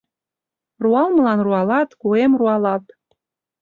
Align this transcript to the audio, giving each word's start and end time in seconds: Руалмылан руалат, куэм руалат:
Руалмылан 0.83 1.39
руалат, 1.45 1.89
куэм 2.01 2.31
руалат: 2.39 2.83